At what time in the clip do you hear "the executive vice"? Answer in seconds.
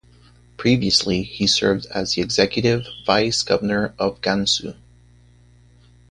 2.15-3.43